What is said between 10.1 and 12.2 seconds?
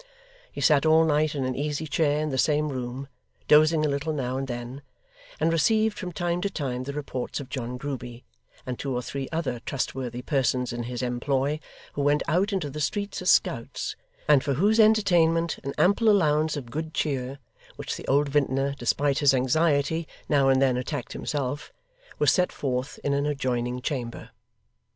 persons in his employ, who